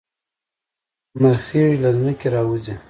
[1.21, 2.73] مرخیړي له ځمکې راوځي